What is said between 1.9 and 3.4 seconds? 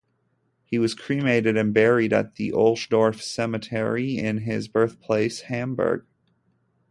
at the Ohlsdorf